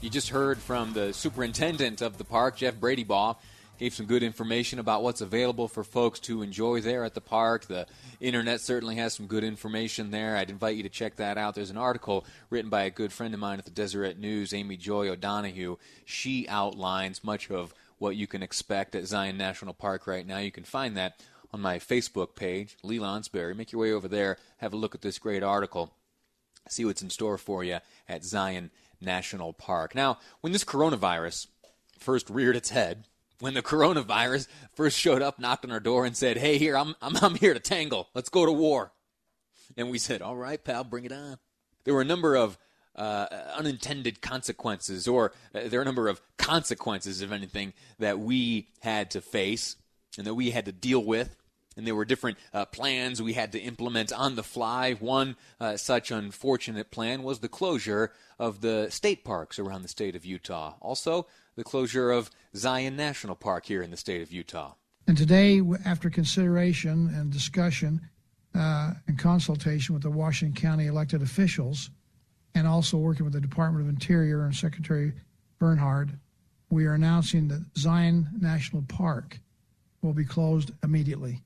You 0.01 0.09
just 0.09 0.27
heard 0.27 0.57
from 0.57 0.91
the 0.91 1.13
superintendent 1.13 2.01
of 2.01 2.17
the 2.17 2.25
park, 2.25 2.57
Jeff 2.57 2.75
Bradybaugh, 2.75 3.37
gave 3.79 3.93
some 3.93 4.07
good 4.07 4.23
information 4.23 4.77
about 4.77 5.03
what's 5.03 5.21
available 5.21 5.69
for 5.69 5.85
folks 5.85 6.19
to 6.19 6.41
enjoy 6.41 6.81
there 6.81 7.05
at 7.05 7.13
the 7.13 7.21
park. 7.21 7.65
The 7.67 7.87
internet 8.19 8.59
certainly 8.59 8.97
has 8.97 9.13
some 9.13 9.27
good 9.27 9.45
information 9.45 10.11
there. 10.11 10.35
I'd 10.35 10.49
invite 10.49 10.75
you 10.75 10.83
to 10.83 10.89
check 10.89 11.15
that 11.15 11.37
out. 11.37 11.55
There's 11.55 11.69
an 11.69 11.77
article 11.77 12.25
written 12.49 12.69
by 12.69 12.83
a 12.83 12.89
good 12.89 13.13
friend 13.13 13.33
of 13.33 13.39
mine 13.39 13.57
at 13.57 13.63
the 13.63 13.71
Deseret 13.71 14.19
News, 14.19 14.53
Amy 14.53 14.75
Joi 14.75 15.07
O'Donoghue. 15.07 15.77
She 16.03 16.45
outlines 16.49 17.23
much 17.23 17.49
of 17.49 17.73
what 17.99 18.17
you 18.17 18.27
can 18.27 18.43
expect 18.43 18.95
at 18.95 19.07
Zion 19.07 19.37
National 19.37 19.73
Park 19.73 20.07
right 20.07 20.27
now. 20.27 20.39
You 20.39 20.51
can 20.51 20.65
find 20.65 20.97
that 20.97 21.21
on 21.51 21.61
my 21.61 21.79
Facebook 21.79 22.35
page, 22.35 22.77
Lee 22.83 22.99
Lonsberry. 22.99 23.55
Make 23.55 23.71
your 23.71 23.81
way 23.81 23.91
over 23.91 24.07
there, 24.07 24.37
have 24.57 24.73
a 24.73 24.77
look 24.77 24.95
at 24.95 25.01
this 25.01 25.19
great 25.19 25.43
article, 25.43 25.93
see 26.67 26.85
what's 26.85 27.01
in 27.01 27.09
store 27.09 27.37
for 27.37 27.63
you 27.63 27.79
at 28.07 28.23
Zion 28.23 28.71
National 28.99 29.53
Park. 29.53 29.95
Now, 29.95 30.19
when 30.41 30.53
this 30.53 30.63
coronavirus 30.63 31.47
first 31.99 32.29
reared 32.29 32.55
its 32.55 32.69
head, 32.69 33.05
when 33.39 33.53
the 33.53 33.61
coronavirus 33.61 34.47
first 34.73 34.99
showed 34.99 35.21
up, 35.21 35.39
knocked 35.39 35.65
on 35.65 35.71
our 35.71 35.79
door, 35.79 36.05
and 36.05 36.17
said, 36.17 36.37
"Hey, 36.37 36.57
here 36.57 36.77
I'm, 36.77 36.95
I'm, 37.01 37.15
I'm 37.17 37.35
here 37.35 37.53
to 37.53 37.59
tangle. 37.59 38.09
Let's 38.13 38.29
go 38.29 38.45
to 38.45 38.51
war," 38.51 38.91
and 39.75 39.91
we 39.91 39.99
said, 39.99 40.21
"All 40.21 40.35
right, 40.35 40.63
pal, 40.63 40.83
bring 40.83 41.05
it 41.05 41.11
on." 41.11 41.37
There 41.83 41.93
were 41.93 42.01
a 42.01 42.05
number 42.05 42.35
of 42.35 42.57
uh, 42.95 43.27
unintended 43.55 44.21
consequences, 44.21 45.07
or 45.07 45.31
uh, 45.53 45.61
there 45.67 45.79
are 45.79 45.83
a 45.83 45.85
number 45.85 46.07
of 46.07 46.19
consequences, 46.37 47.21
if 47.21 47.31
anything, 47.31 47.73
that 47.99 48.19
we 48.19 48.69
had 48.79 49.11
to 49.11 49.21
face 49.21 49.75
and 50.17 50.27
that 50.27 50.35
we 50.35 50.51
had 50.51 50.65
to 50.65 50.71
deal 50.71 51.03
with. 51.03 51.35
And 51.75 51.85
there 51.85 51.95
were 51.95 52.05
different 52.05 52.39
uh, 52.53 52.65
plans 52.65 53.21
we 53.21 53.33
had 53.33 53.51
to 53.51 53.59
implement 53.59 54.11
on 54.11 54.35
the 54.35 54.43
fly. 54.43 54.93
One 54.93 55.35
uh, 55.59 55.77
such 55.77 56.09
unfortunate 56.09 56.89
plan 56.89 57.21
was 57.21 57.39
the 57.39 57.49
closure 57.49 58.11
of 58.39 58.61
the 58.61 58.87
state 58.89 59.23
parks 59.23 59.59
around 59.59 59.83
the 59.83 59.87
state 59.87 60.15
of 60.15 60.25
Utah. 60.25 60.73
Also, 60.81 61.27
the 61.55 61.63
closure 61.63 62.09
of 62.09 62.31
Zion 62.55 62.95
National 62.95 63.35
Park 63.35 63.67
here 63.67 63.83
in 63.83 63.91
the 63.91 63.97
state 63.97 64.23
of 64.23 64.31
Utah. 64.31 64.73
And 65.07 65.15
today, 65.15 65.61
after 65.85 66.09
consideration 66.09 67.13
and 67.13 67.31
discussion 67.31 68.01
uh, 68.55 68.93
and 69.07 69.19
consultation 69.19 69.93
with 69.93 70.03
the 70.03 70.09
Washington 70.09 70.59
County 70.59 70.87
elected 70.87 71.21
officials, 71.21 71.91
and 72.55 72.67
also 72.67 72.97
working 72.97 73.23
with 73.23 73.33
the 73.33 73.41
Department 73.41 73.85
of 73.85 73.89
Interior 73.89 74.43
and 74.45 74.55
Secretary 74.55 75.13
Bernhardt, 75.59 76.09
we 76.69 76.85
are 76.85 76.93
announcing 76.93 77.47
that 77.49 77.63
Zion 77.77 78.27
National 78.39 78.81
Park 78.81 79.39
will 80.01 80.13
be 80.13 80.25
closed 80.25 80.71
immediately. 80.83 81.43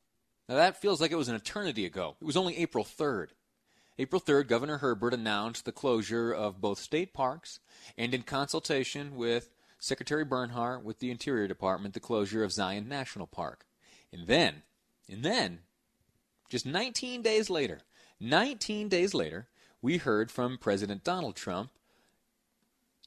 Now, 0.48 0.55
that 0.55 0.81
feels 0.81 1.00
like 1.00 1.12
it 1.12 1.17
was 1.17 1.29
an 1.29 1.36
eternity 1.36 1.86
ago. 1.86 2.15
It 2.22 2.25
was 2.25 2.38
only 2.38 2.58
April 2.58 2.84
3rd. 2.84 3.27
April 3.98 4.22
3rd, 4.22 4.48
Governor 4.48 4.77
Herbert 4.77 5.13
announced 5.13 5.65
the 5.65 5.72
closure 5.72 6.31
of 6.31 6.62
both 6.62 6.79
state 6.79 7.13
parks 7.13 7.60
and, 7.98 8.13
in 8.13 8.24
consultation 8.24 9.15
with 9.15 9.53
Secretary 9.79 10.24
Bernhardt 10.24 10.84
with 10.84 11.00
the 11.00 11.12
Interior 11.12 11.48
Department 11.48 11.93
the 11.93 12.00
closure 12.00 12.43
of 12.43 12.51
Zion 12.51 12.88
National 12.88 13.27
Park. 13.27 13.65
And 14.12 14.27
then, 14.27 14.63
and 15.10 15.24
then, 15.24 15.60
just 16.50 16.65
19 16.65 17.22
days 17.22 17.50
later, 17.50 17.79
19 18.20 18.89
days 18.89 19.13
later, 19.13 19.48
we 19.81 19.98
heard 19.98 20.29
from 20.29 20.58
President 20.58 21.03
Donald 21.03 21.36
Trump 21.36 21.72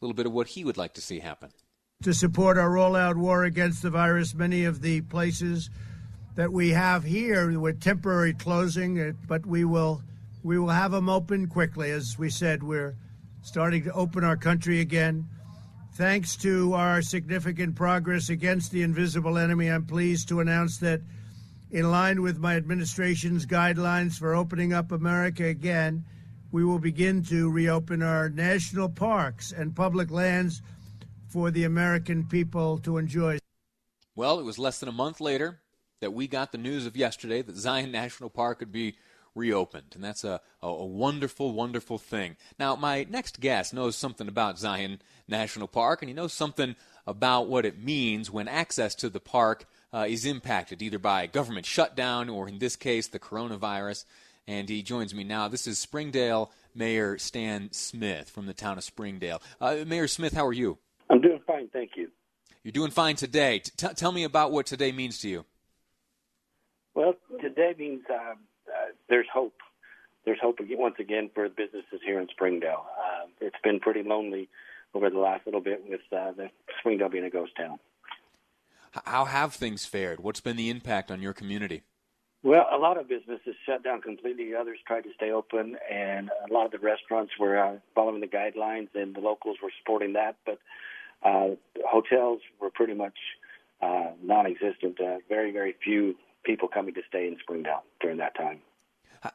a 0.00 0.04
little 0.04 0.14
bit 0.14 0.26
of 0.26 0.32
what 0.32 0.48
he 0.48 0.64
would 0.64 0.76
like 0.76 0.94
to 0.94 1.00
see 1.00 1.20
happen. 1.20 1.50
To 2.02 2.12
support 2.12 2.58
our 2.58 2.68
rollout 2.68 3.16
war 3.16 3.44
against 3.44 3.80
the 3.80 3.88
virus, 3.88 4.34
many 4.34 4.66
of 4.66 4.82
the 4.82 5.00
places 5.00 5.70
that 6.34 6.52
we 6.52 6.68
have 6.68 7.02
here 7.02 7.58
with 7.58 7.80
temporary 7.80 8.34
closing, 8.34 9.16
but 9.26 9.46
we 9.46 9.64
will 9.64 10.02
we 10.42 10.58
will 10.58 10.68
have 10.68 10.90
them 10.90 11.08
open 11.08 11.46
quickly. 11.46 11.90
As 11.90 12.18
we 12.18 12.28
said, 12.28 12.62
we're 12.62 12.94
starting 13.40 13.84
to 13.84 13.92
open 13.92 14.22
our 14.22 14.36
country 14.36 14.80
again. 14.80 15.26
Thanks 15.94 16.36
to 16.36 16.74
our 16.74 17.00
significant 17.00 17.74
progress 17.74 18.28
against 18.28 18.70
the 18.70 18.82
invisible 18.82 19.38
enemy, 19.38 19.68
I'm 19.68 19.86
pleased 19.86 20.28
to 20.28 20.40
announce 20.40 20.76
that, 20.78 21.00
in 21.70 21.90
line 21.90 22.20
with 22.20 22.36
my 22.36 22.56
administration's 22.56 23.46
guidelines 23.46 24.18
for 24.18 24.34
opening 24.34 24.74
up 24.74 24.92
America 24.92 25.44
again, 25.44 26.04
we 26.52 26.66
will 26.66 26.78
begin 26.78 27.22
to 27.24 27.50
reopen 27.50 28.02
our 28.02 28.28
national 28.28 28.90
parks 28.90 29.52
and 29.52 29.74
public 29.74 30.10
lands 30.10 30.60
for 31.34 31.50
the 31.50 31.64
American 31.64 32.22
people 32.22 32.78
to 32.78 32.96
enjoy. 32.96 33.38
Well, 34.14 34.38
it 34.38 34.44
was 34.44 34.56
less 34.56 34.78
than 34.78 34.88
a 34.88 34.92
month 34.92 35.20
later 35.20 35.58
that 36.00 36.12
we 36.12 36.28
got 36.28 36.52
the 36.52 36.58
news 36.58 36.86
of 36.86 36.96
yesterday 36.96 37.42
that 37.42 37.56
Zion 37.56 37.90
National 37.90 38.30
Park 38.30 38.60
would 38.60 38.70
be 38.70 38.94
reopened. 39.34 39.88
And 39.96 40.04
that's 40.04 40.22
a, 40.22 40.40
a, 40.62 40.68
a, 40.68 40.86
wonderful, 40.86 41.50
wonderful 41.50 41.98
thing. 41.98 42.36
Now, 42.56 42.76
my 42.76 43.04
next 43.10 43.40
guest 43.40 43.74
knows 43.74 43.96
something 43.96 44.28
about 44.28 44.60
Zion 44.60 45.02
National 45.26 45.66
Park, 45.66 46.02
and 46.02 46.08
he 46.08 46.14
knows 46.14 46.32
something 46.32 46.76
about 47.04 47.48
what 47.48 47.66
it 47.66 47.82
means 47.82 48.30
when 48.30 48.46
access 48.46 48.94
to 48.94 49.10
the 49.10 49.18
park 49.18 49.64
uh, 49.92 50.06
is 50.08 50.24
impacted, 50.24 50.82
either 50.82 51.00
by 51.00 51.26
government 51.26 51.66
shutdown 51.66 52.28
or, 52.28 52.46
in 52.46 52.60
this 52.60 52.76
case, 52.76 53.08
the 53.08 53.18
coronavirus. 53.18 54.04
And 54.46 54.68
he 54.68 54.84
joins 54.84 55.12
me 55.12 55.24
now. 55.24 55.48
This 55.48 55.66
is 55.66 55.80
Springdale 55.80 56.52
Mayor 56.76 57.18
Stan 57.18 57.72
Smith 57.72 58.30
from 58.30 58.46
the 58.46 58.54
town 58.54 58.78
of 58.78 58.84
Springdale. 58.84 59.42
Uh, 59.60 59.78
Mayor 59.84 60.06
Smith, 60.06 60.32
how 60.32 60.46
are 60.46 60.52
you? 60.52 60.78
Fine, 61.64 61.70
thank 61.72 61.96
you. 61.96 62.10
You're 62.62 62.72
doing 62.72 62.90
fine 62.90 63.16
today. 63.16 63.60
T- 63.60 63.88
tell 63.94 64.12
me 64.12 64.24
about 64.24 64.52
what 64.52 64.66
today 64.66 64.92
means 64.92 65.18
to 65.20 65.28
you. 65.28 65.44
Well, 66.94 67.14
today 67.40 67.74
means 67.78 68.02
uh, 68.10 68.14
uh, 68.14 68.34
there's 69.08 69.26
hope. 69.32 69.54
There's 70.24 70.38
hope 70.40 70.58
once 70.60 70.96
again 70.98 71.30
for 71.34 71.48
businesses 71.48 72.00
here 72.04 72.18
in 72.18 72.28
Springdale. 72.28 72.86
Uh, 72.98 73.26
it's 73.40 73.56
been 73.62 73.78
pretty 73.80 74.02
lonely 74.02 74.48
over 74.94 75.10
the 75.10 75.18
last 75.18 75.44
little 75.44 75.60
bit 75.60 75.84
with 75.88 76.00
uh, 76.12 76.32
the 76.32 76.50
Springdale 76.78 77.10
being 77.10 77.24
a 77.24 77.30
ghost 77.30 77.52
town. 77.56 77.78
How 79.04 79.24
have 79.24 79.52
things 79.52 79.84
fared? 79.84 80.20
What's 80.20 80.40
been 80.40 80.56
the 80.56 80.70
impact 80.70 81.10
on 81.10 81.20
your 81.20 81.32
community? 81.32 81.82
Well, 82.42 82.66
a 82.70 82.76
lot 82.76 82.98
of 82.98 83.08
businesses 83.08 83.54
shut 83.66 83.82
down 83.82 84.02
completely. 84.02 84.54
Others 84.54 84.78
tried 84.86 85.04
to 85.04 85.10
stay 85.14 85.30
open, 85.30 85.76
and 85.90 86.30
a 86.48 86.52
lot 86.52 86.66
of 86.66 86.72
the 86.72 86.78
restaurants 86.78 87.32
were 87.40 87.58
uh, 87.58 87.76
following 87.94 88.20
the 88.20 88.26
guidelines, 88.26 88.88
and 88.94 89.14
the 89.14 89.20
locals 89.20 89.56
were 89.62 89.72
supporting 89.80 90.12
that. 90.12 90.36
But 90.46 90.58
hotels 91.24 92.40
were 92.60 92.70
pretty 92.70 92.94
much 92.94 93.16
uh, 93.82 94.10
non-existent. 94.22 95.00
Uh, 95.00 95.18
very, 95.28 95.52
very 95.52 95.74
few 95.82 96.14
people 96.44 96.68
coming 96.68 96.94
to 96.94 97.02
stay 97.08 97.26
in 97.26 97.36
Springdale 97.40 97.82
during 98.00 98.18
that 98.18 98.34
time. 98.36 98.60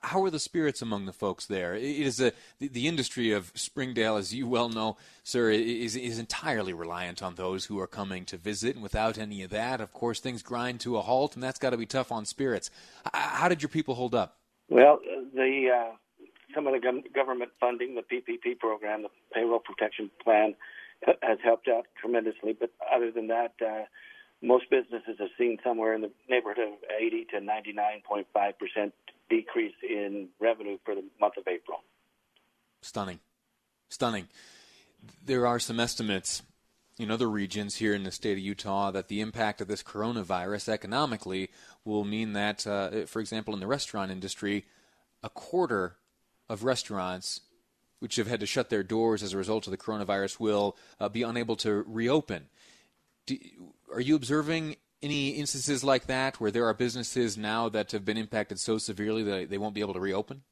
How 0.01 0.23
are 0.23 0.29
the 0.29 0.39
spirits 0.39 0.83
among 0.83 1.07
the 1.07 1.13
folks 1.13 1.47
there? 1.47 1.73
It 1.73 1.83
is 1.83 2.21
a, 2.21 2.31
the, 2.59 2.67
the 2.67 2.87
industry 2.87 3.31
of 3.31 3.51
Springdale, 3.55 4.17
as 4.17 4.33
you 4.33 4.47
well 4.47 4.69
know, 4.69 4.97
sir, 5.23 5.49
is, 5.49 5.95
is 5.95 6.19
entirely 6.19 6.73
reliant 6.73 7.23
on 7.23 7.33
those 7.35 7.65
who 7.65 7.79
are 7.79 7.87
coming 7.87 8.23
to 8.25 8.37
visit. 8.37 8.75
And 8.75 8.83
without 8.83 9.17
any 9.17 9.41
of 9.41 9.49
that, 9.49 9.81
of 9.81 9.91
course, 9.91 10.19
things 10.19 10.43
grind 10.43 10.79
to 10.81 10.97
a 10.97 11.01
halt, 11.01 11.33
and 11.33 11.43
that's 11.43 11.57
got 11.57 11.71
to 11.71 11.77
be 11.77 11.87
tough 11.87 12.11
on 12.11 12.25
spirits. 12.25 12.69
How 13.13 13.49
did 13.49 13.63
your 13.63 13.69
people 13.69 13.95
hold 13.95 14.13
up? 14.13 14.37
Well, 14.69 14.99
the 15.33 15.69
uh, 15.75 15.95
some 16.53 16.67
of 16.67 16.73
the 16.73 17.01
government 17.13 17.51
funding, 17.59 17.95
the 17.95 18.01
PPP 18.03 18.59
program, 18.59 19.03
the 19.03 19.09
Payroll 19.33 19.59
Protection 19.59 20.11
Plan, 20.23 20.53
has 21.21 21.39
helped 21.43 21.67
out 21.67 21.85
tremendously. 21.99 22.55
But 22.59 22.71
other 22.93 23.11
than 23.11 23.27
that, 23.27 23.53
uh, 23.61 23.85
most 24.41 24.69
businesses 24.69 25.17
have 25.19 25.29
seen 25.37 25.57
somewhere 25.63 25.93
in 25.93 26.01
the 26.01 26.11
neighborhood 26.29 26.59
of 26.59 26.73
80 26.97 27.25
to 27.31 27.37
99.5 27.37 28.25
percent 28.57 28.93
decrease 29.29 29.75
in 29.87 30.29
revenue 30.39 30.77
for 30.83 30.95
the 30.95 31.03
month 31.19 31.37
of 31.37 31.47
April. 31.47 31.79
Stunning, 32.81 33.19
stunning. 33.89 34.27
There 35.23 35.45
are 35.45 35.59
some 35.59 35.79
estimates 35.79 36.41
in 36.97 37.09
other 37.09 37.29
regions 37.29 37.75
here 37.75 37.93
in 37.93 38.03
the 38.03 38.11
state 38.11 38.33
of 38.33 38.39
Utah 38.39 38.91
that 38.91 39.07
the 39.07 39.21
impact 39.21 39.61
of 39.61 39.67
this 39.67 39.81
coronavirus 39.81 40.67
economically 40.67 41.49
will 41.85 42.03
mean 42.03 42.33
that, 42.33 42.67
uh, 42.67 43.05
for 43.05 43.21
example, 43.21 43.53
in 43.53 43.61
the 43.61 43.67
restaurant 43.67 44.11
industry, 44.11 44.65
a 45.23 45.29
quarter 45.29 45.95
of 46.49 46.63
restaurants 46.63 47.41
which 47.99 48.15
have 48.15 48.27
had 48.27 48.39
to 48.39 48.45
shut 48.45 48.69
their 48.69 48.83
doors 48.83 49.23
as 49.23 49.33
a 49.33 49.37
result 49.37 49.67
of 49.67 49.71
the 49.71 49.77
coronavirus 49.77 50.39
will 50.39 50.77
uh, 50.99 51.09
be 51.09 51.23
unable 51.23 51.55
to 51.57 51.83
reopen. 51.87 52.47
Do, 53.25 53.37
are 53.93 54.01
you 54.01 54.15
observing 54.15 54.77
any 55.01 55.29
instances 55.29 55.83
like 55.83 56.07
that 56.07 56.39
where 56.39 56.51
there 56.51 56.65
are 56.65 56.73
businesses 56.73 57.37
now 57.37 57.69
that 57.69 57.91
have 57.91 58.05
been 58.05 58.17
impacted 58.17 58.59
so 58.59 58.77
severely 58.77 59.23
that 59.23 59.49
they 59.49 59.57
won't 59.57 59.75
be 59.75 59.81
able 59.81 59.93
to 59.93 59.99
reopen? 59.99 60.43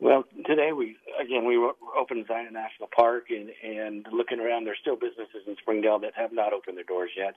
Well, 0.00 0.24
today 0.46 0.72
we 0.72 0.96
again 1.20 1.44
we 1.44 1.56
opened 1.98 2.24
Zion 2.26 2.52
National 2.52 2.88
Park 2.94 3.26
and 3.30 3.50
and 3.62 4.06
looking 4.12 4.40
around, 4.40 4.64
there's 4.64 4.78
still 4.80 4.96
businesses 4.96 5.44
in 5.46 5.56
Springdale 5.60 5.98
that 6.00 6.12
have 6.16 6.32
not 6.32 6.52
opened 6.52 6.76
their 6.78 6.84
doors 6.84 7.10
yet. 7.16 7.36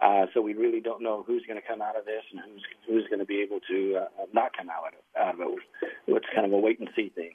Uh, 0.00 0.26
so 0.32 0.40
we 0.40 0.54
really 0.54 0.80
don't 0.80 1.02
know 1.02 1.24
who's 1.26 1.44
going 1.46 1.60
to 1.60 1.66
come 1.66 1.82
out 1.82 1.98
of 1.98 2.04
this 2.04 2.22
and 2.32 2.40
who's 2.40 2.62
who's 2.86 3.06
going 3.08 3.18
to 3.18 3.26
be 3.26 3.42
able 3.42 3.60
to 3.68 3.98
uh, 3.98 4.24
not 4.32 4.56
come 4.56 4.70
out 4.70 4.94
of. 4.94 5.20
Out 5.20 5.34
of 5.34 5.40
it. 5.40 5.58
It's 6.06 6.26
kind 6.34 6.46
of 6.46 6.52
a 6.52 6.58
wait 6.58 6.78
and 6.80 6.88
see 6.96 7.10
thing. 7.10 7.34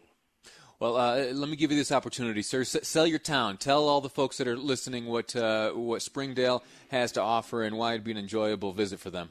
Well, 0.84 0.98
uh, 0.98 1.16
let 1.32 1.48
me 1.48 1.56
give 1.56 1.72
you 1.72 1.78
this 1.78 1.94
opportunity, 1.94 2.42
sir. 2.42 2.60
S- 2.60 2.76
sell 2.86 3.08
your 3.08 3.18
town. 3.18 3.56
Tell 3.56 3.88
all 3.88 4.02
the 4.02 4.10
folks 4.10 4.36
that 4.40 4.50
are 4.50 4.58
listening 4.58 5.06
what 5.06 5.34
uh, 5.34 5.72
what 5.72 6.02
Springdale 6.02 6.62
has 6.90 7.14
to 7.14 7.22
offer 7.22 7.64
and 7.64 7.78
why 7.78 7.94
it'd 7.94 8.04
be 8.04 8.12
an 8.12 8.18
enjoyable 8.18 8.74
visit 8.74 9.00
for 9.00 9.10
them. 9.10 9.30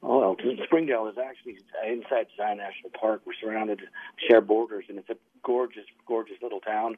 Well, 0.00 0.34
Springdale 0.64 1.08
is 1.08 1.16
actually 1.18 1.58
inside 1.86 2.28
Zion 2.38 2.56
National 2.56 2.88
Park. 2.98 3.20
We're 3.26 3.34
surrounded, 3.38 3.82
share 4.26 4.40
borders, 4.40 4.86
and 4.88 4.98
it's 4.98 5.10
a 5.10 5.16
gorgeous, 5.42 5.84
gorgeous 6.06 6.36
little 6.40 6.60
town. 6.60 6.96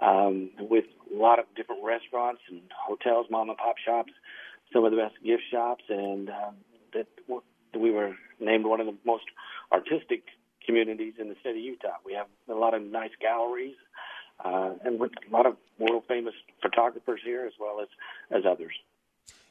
um, 0.00 0.50
with 0.58 0.84
a 1.12 1.16
lot 1.16 1.38
of 1.38 1.46
different 1.56 1.82
restaurants 1.84 2.40
and 2.48 2.60
hotels, 2.86 3.26
mom 3.30 3.48
and 3.48 3.58
pop 3.58 3.76
shops, 3.84 4.12
some 4.72 4.84
of 4.84 4.90
the 4.92 4.96
best 4.96 5.14
gift 5.24 5.42
shops, 5.50 5.84
and 5.88 6.30
um, 6.30 6.54
that 6.94 7.06
we 7.78 7.90
were 7.90 8.14
named 8.38 8.64
one 8.64 8.80
of 8.80 8.86
the 8.86 8.94
most 9.04 9.24
artistic 9.72 10.22
communities 10.64 11.14
in 11.18 11.28
the 11.28 11.36
state 11.40 11.50
of 11.50 11.62
Utah. 11.62 11.96
We 12.04 12.14
have 12.14 12.26
a 12.48 12.54
lot 12.54 12.74
of 12.74 12.82
nice 12.82 13.10
galleries 13.20 13.76
uh, 14.44 14.70
and 14.84 15.00
a 15.00 15.08
lot 15.30 15.46
of 15.46 15.56
world 15.78 16.04
famous 16.08 16.34
photographers 16.62 17.20
here 17.24 17.46
as 17.46 17.52
well 17.58 17.80
as, 17.80 17.88
as 18.30 18.44
others. 18.46 18.72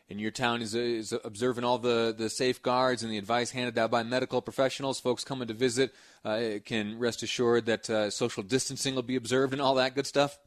And 0.10 0.20
your 0.20 0.32
town 0.32 0.64
is, 0.64 0.74
is 0.74 1.14
observing 1.24 1.64
all 1.64 1.78
the, 1.78 2.16
the 2.18 2.32
safeguards 2.32 3.04
and 3.04 3.12
the 3.12 3.20
advice 3.20 3.52
handed 3.52 3.78
out 3.78 3.92
by 3.92 4.02
medical 4.02 4.42
professionals. 4.42 5.00
Folks 5.00 5.24
coming 5.24 5.48
to 5.48 5.54
visit 5.54 5.94
uh, 6.26 6.54
can 6.66 6.98
rest 6.98 7.22
assured 7.22 7.68
that 7.68 7.90
uh, 7.90 8.10
social 8.10 8.42
distancing 8.42 8.96
will 8.96 9.04
be 9.04 9.16
observed 9.16 9.54
and 9.54 9.62
all 9.62 9.76
that 9.76 9.94
good 9.94 10.08
stuff. 10.08 10.40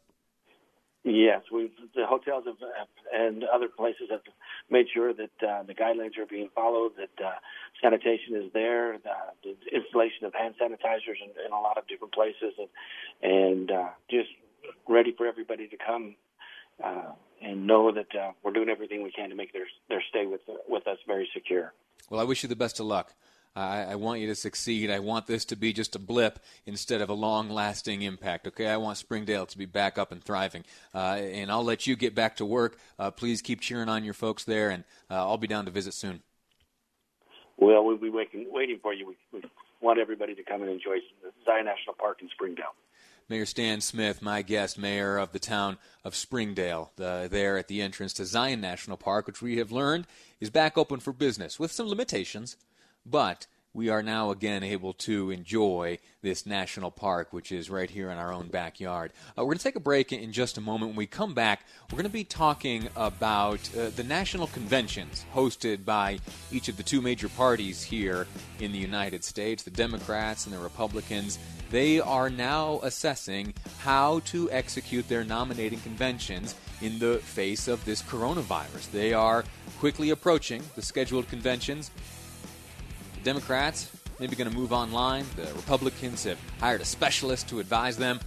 Yes, 1.05 1.43
we 1.51 1.73
the 1.97 2.07
hotels 2.07 2.45
have, 2.47 2.55
and 3.13 3.43
other 3.43 3.67
places 3.67 4.09
have 4.11 4.21
made 4.71 4.87
sure 4.95 5.13
that 5.13 5.31
uh, 5.43 5.65
the 5.65 5.75
guidelines 5.75 6.17
are 6.17 6.27
being 6.27 6.49
followed, 6.55 6.93
that 6.97 7.25
uh, 7.25 7.33
sanitation 7.83 8.37
is 8.37 8.53
there, 8.53 8.99
the, 9.03 9.11
the 9.43 9.77
installation 9.77 10.27
of 10.27 10.33
hand 10.33 10.55
sanitizers 10.63 11.19
in, 11.21 11.31
in 11.45 11.53
a 11.53 11.61
lot 11.61 11.77
of 11.77 11.89
different 11.89 12.15
places, 12.15 12.55
and 12.57 12.69
and 13.21 13.71
uh, 13.73 13.89
just 14.09 14.29
ready 14.89 15.13
for 15.17 15.27
everybody 15.27 15.67
to 15.67 15.77
come 15.77 16.15
uh, 16.85 17.11
and 17.43 17.67
know 17.67 17.91
that 17.91 18.15
uh, 18.15 18.31
we're 18.45 18.53
doing 18.53 18.69
everything 18.69 19.03
we 19.03 19.11
can 19.11 19.29
to 19.29 19.35
make 19.35 19.53
their 19.53 19.67
their 19.89 20.03
stay 20.09 20.27
with 20.27 20.43
with 20.69 20.87
us 20.87 20.99
very 21.05 21.29
secure. 21.35 21.73
Well, 22.11 22.21
I 22.21 22.25
wish 22.25 22.45
you 22.45 22.49
the 22.49 22.55
best 22.55 22.79
of 22.79 22.87
luck. 22.87 23.13
I, 23.55 23.85
I, 23.85 23.95
want 23.97 24.21
you 24.21 24.27
to 24.29 24.35
succeed. 24.35 24.91
I 24.91 24.99
want 24.99 25.27
this 25.27 25.45
to 25.47 25.57
be 25.57 25.73
just 25.73 25.95
a 25.95 25.99
blip 25.99 26.39
instead 26.65 27.01
of 27.01 27.11
a 27.11 27.15
long 27.15 27.51
lasting 27.51 28.03
impact. 28.03 28.47
Okay, 28.47 28.67
I 28.67 28.79
want 28.79 28.97
Springdale 28.97 29.47
to 29.47 29.59
be 29.59 29.67
back 29.67 29.99
up 29.99 30.11
and 30.11 30.23
thriving. 30.23 30.65
Uh, 30.95 31.19
and 31.21 31.51
I'll 31.51 31.65
let 31.65 31.87
you 31.87 31.95
get 31.95 32.15
back 32.15 32.37
to 32.37 32.47
work. 32.47 32.79
Uh, 32.99 33.11
please 33.11 33.43
keep 33.43 33.61
cheering 33.61 33.89
on 33.89 34.05
your 34.05 34.15
folks 34.15 34.45
there, 34.45 34.71
and 34.71 34.85
uh, 35.11 35.27
I'll 35.27 35.37
be 35.37 35.47
down 35.47 35.67
to 35.67 35.71
visit 35.71 35.95
soon. 35.95 36.23
Well, 37.59 37.85
we'll 37.85 37.99
be 37.99 38.11
waiting, 38.11 38.47
waiting 38.51 38.79
for 38.83 38.95
you. 38.95 39.07
We, 39.07 39.17
we 39.33 39.43
want 39.81 39.99
everybody 39.99 40.35
to 40.35 40.43
come 40.43 40.63
and 40.63 40.71
enjoy 40.71 40.97
Zion 41.45 41.67
National 41.67 41.95
Park 41.95 42.23
in 42.23 42.29
Springdale. 42.31 42.75
Mayor 43.29 43.47
Stan 43.47 43.81
Smith, 43.81 44.21
my 44.21 44.43
guest, 44.43 44.79
mayor 44.79 45.17
of 45.17 45.33
the 45.33 45.39
town 45.39 45.79
of 46.05 46.15
Springdale, 46.15 46.91
uh, 47.01 47.29
there 47.29 47.57
at 47.57 47.69
the 47.69 47.81
entrance 47.81 48.13
to 48.15 48.27
Zion 48.27 48.61
National 48.61 48.97
Park, 48.97 49.27
which 49.27 49.41
we 49.41 49.59
have 49.59 49.71
learned 49.71 50.07
is 50.41 50.51
back 50.51 50.77
open 50.77 51.01
for 51.01 51.13
business 51.13 51.59
with 51.59 51.71
some 51.71 51.87
limitations. 51.87 52.57
But 53.05 53.47
we 53.75 53.89
are 53.89 54.03
now 54.03 54.31
again 54.31 54.63
able 54.63 54.93
to 54.93 55.31
enjoy 55.31 55.99
this 56.21 56.45
national 56.45 56.91
park, 56.91 57.33
which 57.33 57.51
is 57.51 57.71
right 57.71 57.89
here 57.89 58.11
in 58.11 58.19
our 58.19 58.31
own 58.33 58.49
backyard. 58.49 59.13
Uh, 59.31 59.43
we're 59.43 59.47
going 59.47 59.59
to 59.59 59.65
take 59.65 59.77
a 59.77 59.81
break 59.81 60.13
in 60.13 60.31
just 60.31 60.59
a 60.59 60.61
moment. 60.61 60.91
When 60.91 60.97
we 60.97 61.07
come 61.07 61.33
back, 61.33 61.65
we're 61.91 61.97
going 61.97 62.05
to 62.05 62.11
be 62.11 62.25
talking 62.25 62.89
about 62.97 63.61
uh, 63.75 63.89
the 63.97 64.05
national 64.05 64.49
conventions 64.49 65.25
hosted 65.35 65.87
by 65.87 66.19
each 66.51 66.69
of 66.69 66.77
the 66.77 66.83
two 66.83 67.01
major 67.01 67.31
parties 67.31 67.83
here 67.83 68.27
in 68.61 68.73
the 68.73 68.79
United 68.79 69.25
States 69.25 69.63
the 69.63 69.71
Democrats 69.71 70.45
and 70.45 70.55
the 70.55 70.59
Republicans. 70.59 71.39
They 71.71 71.99
are 71.99 72.29
now 72.29 72.81
assessing 72.83 73.55
how 73.79 74.21
to 74.27 74.51
execute 74.51 75.09
their 75.09 75.25
nominating 75.25 75.81
conventions 75.81 76.55
in 76.83 76.99
the 76.99 77.19
face 77.19 77.69
of 77.69 77.83
this 77.87 78.03
coronavirus. 78.03 78.91
They 78.91 79.15
are 79.15 79.45
quickly 79.79 80.11
approaching 80.11 80.63
the 80.75 80.83
scheduled 80.83 81.29
conventions 81.31 81.91
Democrats 83.23 83.91
maybe 84.23 84.37
going 84.37 84.51
to 84.51 84.57
move 84.57 84.73
online. 84.73 85.27
The 85.35 85.53
Republicans 85.55 86.25
have 86.25 86.39
hired 86.61 86.81
a 86.81 86.85
specialist 86.85 87.49
to 87.49 87.59
advise 87.59 87.97
them. 87.97 88.21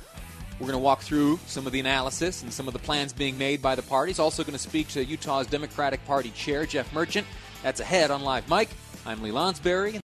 We're 0.59 0.67
going 0.67 0.73
to 0.73 0.79
walk 0.79 1.01
through 1.01 1.39
some 1.47 1.65
of 1.65 1.73
the 1.73 1.79
analysis 1.79 2.43
and 2.43 2.51
some 2.51 2.67
of 2.67 2.73
the 2.73 2.79
plans 2.79 3.13
being 3.13 3.37
made 3.37 3.61
by 3.61 3.75
the 3.75 3.81
parties. 3.81 4.19
Also, 4.19 4.43
going 4.43 4.53
to 4.53 4.59
speak 4.59 4.87
to 4.89 5.03
Utah's 5.03 5.47
Democratic 5.47 6.05
Party 6.05 6.31
Chair, 6.31 6.65
Jeff 6.65 6.91
Merchant. 6.93 7.25
That's 7.63 7.79
ahead 7.79 8.11
on 8.11 8.23
Live 8.23 8.49
Mic. 8.49 8.69
I'm 9.05 9.21
Lee 9.21 9.31
Lonsberry. 9.31 10.01